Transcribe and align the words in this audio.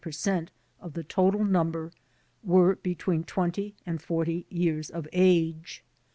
5 0.01 0.03
per 0.05 0.11
cent 0.11 0.51
of 0.79 0.93
the 0.93 1.03
total 1.03 1.43
num 1.45 1.69
ber, 1.71 1.91
were 2.43 2.75
between 2.77 3.23
20 3.23 3.75
and 3.85 4.01
40 4.01 4.47
years 4.49 4.89
of 4.89 5.07
age. 5.13 5.83